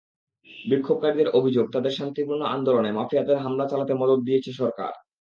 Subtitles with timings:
[0.65, 4.91] বিক্ষোভকারীদের অভিযোগ, তাদের শান্তিপূর্ণ আন্দোলনে মাফিয়াদের হামলা চালাতে মদদ দিয়েছে সরকার।